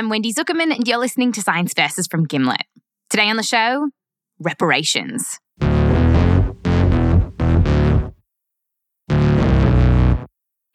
[0.00, 2.62] I'm Wendy Zukerman, and you're listening to Science Versus from Gimlet.
[3.10, 3.90] Today on the show,
[4.38, 5.38] reparations.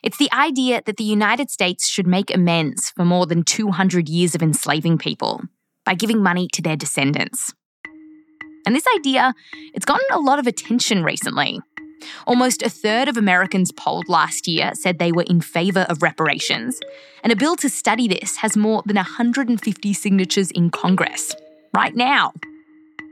[0.04, 4.36] It's the idea that the United States should make amends for more than 200 years
[4.36, 5.42] of enslaving people
[5.86, 7.52] by giving money to their descendants.
[8.68, 9.34] And this idea,
[9.74, 11.62] it's gotten a lot of attention recently.
[12.28, 16.80] Almost a third of Americans polled last year said they were in favour of reparations,
[17.24, 21.34] and a bill to study this has more than 150 signatures in Congress
[21.74, 22.34] right now.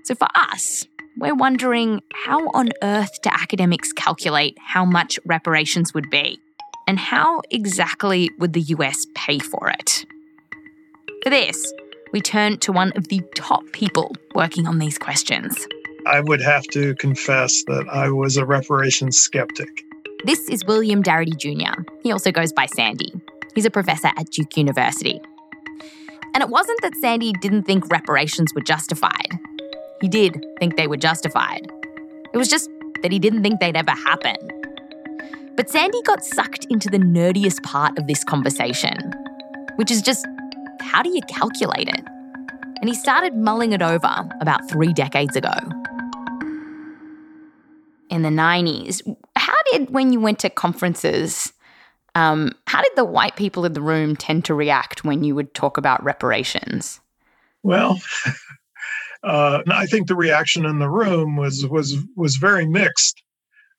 [0.04, 0.86] So for us,
[1.18, 6.40] we're wondering how on earth do academics calculate how much reparations would be?
[6.88, 10.06] And how exactly would the US pay for it?
[11.24, 11.72] For this,
[12.12, 15.68] we turn to one of the top people working on these questions.
[16.06, 19.84] I would have to confess that I was a reparations skeptic.
[20.26, 21.82] This is William Darity Jr.
[22.02, 23.14] He also goes by Sandy.
[23.56, 25.22] He's a professor at Duke University.
[26.34, 29.30] And it wasn't that Sandy didn't think reparations were justified.
[30.02, 31.72] He did think they were justified.
[32.34, 32.70] It was just
[33.02, 34.36] that he didn't think they'd ever happen.
[35.56, 39.14] But Sandy got sucked into the nerdiest part of this conversation,
[39.76, 40.26] which is just
[40.82, 42.04] how do you calculate it?
[42.82, 45.54] And he started mulling it over about three decades ago.
[48.14, 49.02] In the 90s,
[49.36, 51.52] how did, when you went to conferences,
[52.14, 55.54] um, how did the white people in the room tend to react when you would
[55.56, 57.02] talk about reparations?
[57.64, 58.00] Well,
[59.24, 63.24] uh, I think the reaction in the room was was was very mixed.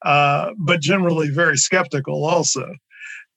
[0.05, 2.75] Uh, but generally very skeptical also.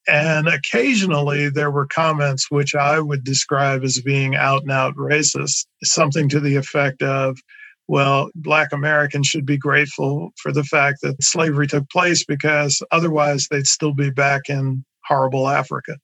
[0.05, 5.66] And occasionally there were comments which I would describe as being out and out racist,
[5.83, 7.38] something to the effect of,
[7.87, 13.47] well, Black Americans should be grateful for the fact that slavery took place because otherwise
[13.49, 15.97] they'd still be back in horrible Africa.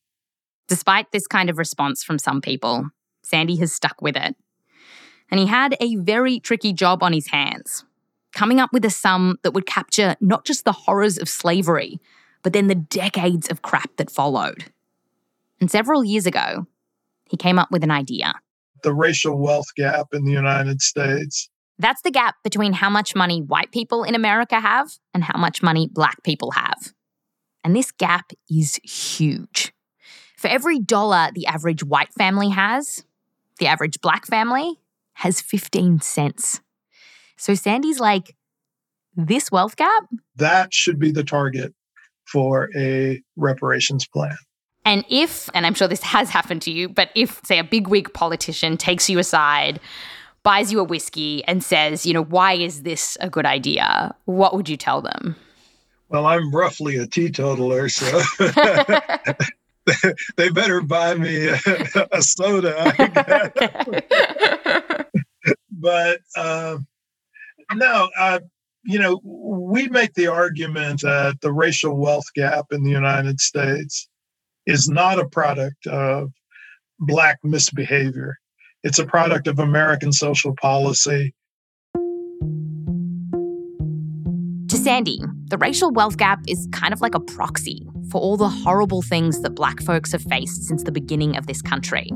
[0.68, 2.90] Despite this kind of response from some people,
[3.24, 4.36] Sandy has stuck with it.
[5.30, 7.84] And he had a very tricky job on his hands
[8.34, 12.00] coming up with a sum that would capture not just the horrors of slavery,
[12.42, 14.66] but then the decades of crap that followed.
[15.62, 16.66] And several years ago,
[17.30, 18.34] he came up with an idea.
[18.84, 21.50] The racial wealth gap in the United States.
[21.80, 25.64] That's the gap between how much money white people in America have and how much
[25.64, 26.94] money black people have.
[27.64, 29.74] And this gap is huge.
[30.38, 33.06] For every dollar the average white family has,
[33.60, 34.80] the average black family
[35.14, 36.62] has 15 cents.
[37.38, 38.36] So Sandy's like,
[39.16, 40.06] this wealth gap?
[40.36, 41.74] That should be the target
[42.26, 44.36] for a reparations plan.
[44.86, 48.14] And if, and I'm sure this has happened to you, but if, say, a bigwig
[48.14, 49.80] politician takes you aside,
[50.44, 54.16] buys you a whiskey, and says, you know, why is this a good idea?
[54.26, 55.36] What would you tell them?
[56.10, 58.22] Well, I'm roughly a teetotaler, so
[60.38, 61.60] they better buy me a,
[62.12, 62.94] a soda.
[65.72, 66.78] but uh,
[67.74, 68.40] no, uh,
[68.84, 74.08] you know, we make the argument that the racial wealth gap in the United States
[74.66, 76.32] is not a product of
[77.00, 78.38] Black misbehavior.
[78.84, 81.34] It's a product of American social policy.
[84.68, 88.50] To Sandy, the racial wealth gap is kind of like a proxy for all the
[88.50, 92.10] horrible things that Black folks have faced since the beginning of this country.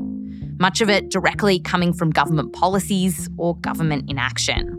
[0.60, 4.74] Much of it directly coming from government policies or government inaction.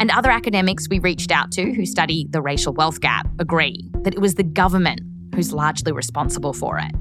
[0.00, 4.14] And other academics we reached out to who study the racial wealth gap agree that
[4.14, 5.00] it was the government
[5.34, 6.92] who's largely responsible for it.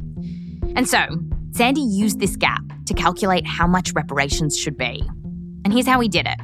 [0.76, 1.08] And so,
[1.58, 5.02] Sandy used this gap to calculate how much reparations should be.
[5.66, 6.40] And here's how he did it.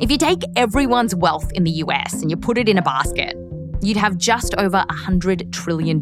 [0.00, 3.34] If you take everyone's wealth in the US and you put it in a basket,
[3.82, 5.98] you'd have just over $100 trillion.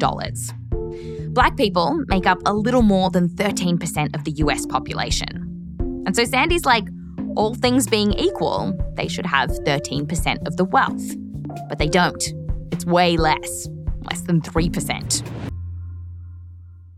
[1.32, 6.04] Black people make up a little more than 13% of the US population.
[6.04, 6.86] And so Sandy's like,
[7.34, 11.14] all things being equal, they should have 13% of the wealth.
[11.70, 12.22] But they don't.
[12.72, 13.69] It's way less,
[14.02, 15.22] less than 3%.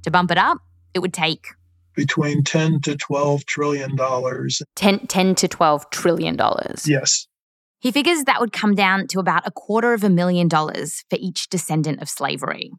[0.03, 0.59] To bump it up,
[0.95, 1.49] it would take
[1.95, 4.63] between 10 to 12 trillion dollars.
[4.77, 6.89] 10, 10 to 12 trillion dollars.
[6.89, 7.27] Yes.
[7.81, 11.17] He figures that would come down to about a quarter of a million dollars for
[11.19, 12.73] each descendant of slavery.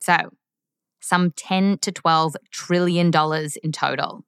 [0.00, 0.16] So,
[1.00, 4.24] some 10 to 12 trillion dollars in total.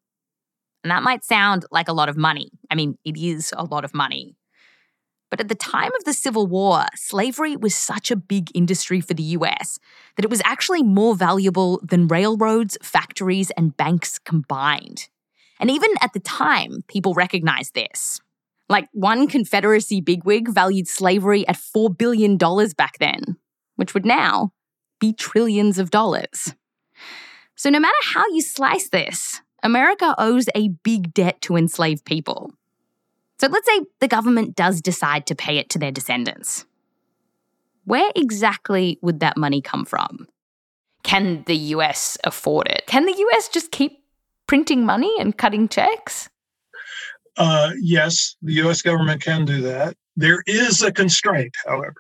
[0.85, 2.51] And And that might sound like a lot of money.
[2.71, 4.38] I mean, it is a lot of money.
[5.31, 9.15] But at the time of the Civil War, slavery was such a big industry for
[9.15, 9.79] the US
[10.17, 15.09] that it was actually more valuable than railroads, factories, and banks combined.
[15.61, 18.21] And even at the time, people recognized this.
[18.69, 23.37] Like one Confederacy bigwig valued slavery at $4 billion back then,
[23.77, 24.53] which would now
[25.01, 26.55] be trillions of dollars.
[27.57, 32.53] So, no matter how you slice this, America owes a big debt to enslaved people.
[33.41, 36.65] So let's say the government does decide to pay it to their descendants.
[37.85, 40.27] Where exactly would that money come from?
[41.05, 42.83] Can the US afford it?
[42.87, 44.03] Can the US just keep
[44.47, 46.29] printing money and cutting checks?
[47.37, 49.97] Uh, yes, the US government can do that.
[50.17, 51.95] There is a constraint, however,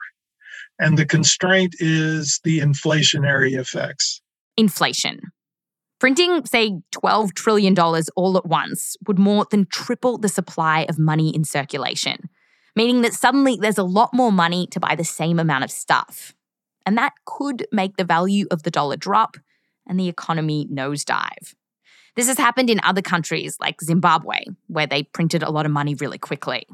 [0.81, 4.21] and the constraint is the inflationary effects.
[4.57, 5.21] Inflation.
[5.99, 7.77] Printing, say, $12 trillion
[8.15, 12.29] all at once would more than triple the supply of money in circulation,
[12.77, 16.35] meaning that suddenly there's a lot more money to buy the same amount of stuff.
[16.87, 19.37] And that could make the value of the dollar drop
[19.89, 21.55] and the economy nosedive.
[22.15, 25.95] This has happened in other countries like Zimbabwe, where they printed a lot of money
[25.95, 26.67] really quickly.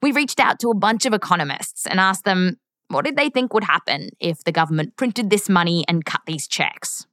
[0.00, 3.54] We reached out to a bunch of economists and asked them what did they think
[3.54, 7.06] would happen if the government printed this money and cut these checks.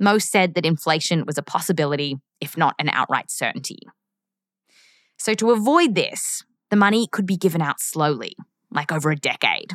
[0.00, 3.80] Most said that inflation was a possibility, if not an outright certainty.
[5.18, 8.34] So, to avoid this, the money could be given out slowly,
[8.70, 9.74] like over a decade.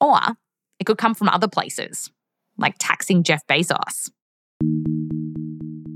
[0.00, 0.20] Or
[0.78, 2.10] it could come from other places,
[2.56, 4.10] like taxing Jeff Bezos.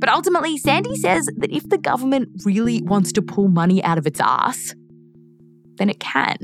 [0.02, 4.06] But ultimately, Sandy says that if the government really wants to pull money out of
[4.08, 4.74] its ass,
[5.76, 6.38] then it can.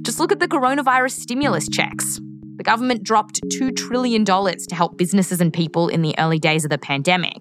[0.00, 2.18] Just look at the coronavirus stimulus checks.
[2.60, 6.68] The government dropped $2 trillion to help businesses and people in the early days of
[6.68, 7.38] the pandemic.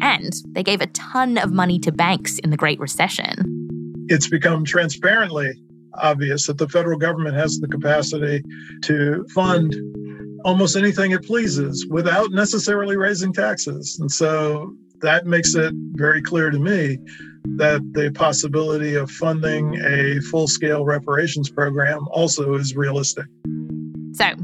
[0.00, 4.06] And they gave a ton of money to banks in the Great Recession.
[4.08, 5.60] It's become transparently
[5.94, 8.44] obvious that the federal government has the capacity
[8.82, 9.74] to fund
[10.44, 13.98] almost anything it pleases without necessarily raising taxes.
[13.98, 16.98] And so that makes it very clear to me
[17.56, 23.26] that the possibility of funding a full scale reparations program also is realistic.
[24.12, 24.34] So,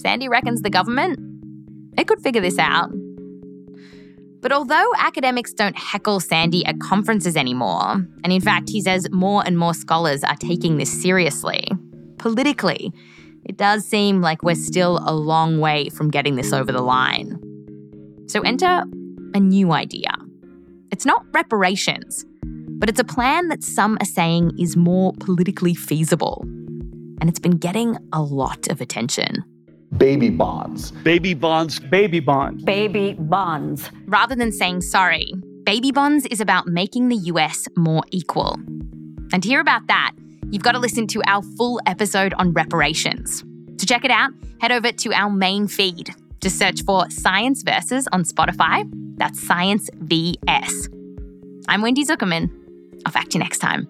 [0.00, 1.18] Sandy reckons the government,
[1.98, 2.90] it could figure this out.
[4.40, 9.42] But although academics don't heckle Sandy at conferences anymore, and in fact, he says more
[9.44, 11.68] and more scholars are taking this seriously,
[12.18, 12.92] politically,
[13.44, 17.38] it does seem like we're still a long way from getting this over the line.
[18.28, 18.84] So enter
[19.34, 20.12] a new idea.
[20.90, 22.24] It's not reparations,
[22.78, 26.42] but it's a plan that some are saying is more politically feasible
[27.20, 29.44] and it's been getting a lot of attention.
[29.96, 30.92] Baby bonds.
[30.92, 31.80] Baby bonds.
[31.80, 32.62] Baby bonds.
[32.62, 33.90] Baby bonds.
[34.06, 35.32] Rather than saying sorry,
[35.64, 38.54] baby bonds is about making the US more equal.
[39.32, 40.12] And to hear about that,
[40.50, 43.42] you've got to listen to our full episode on reparations.
[43.78, 46.14] To check it out, head over to our main feed.
[46.40, 48.88] Just search for Science Versus on Spotify.
[49.16, 50.88] That's Science VS.
[51.68, 52.50] I'm Wendy Zukerman.
[53.04, 53.88] I'll fact you next time.